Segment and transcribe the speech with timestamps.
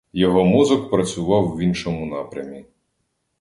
[0.13, 2.65] Його мозок працював в іншому напрямі.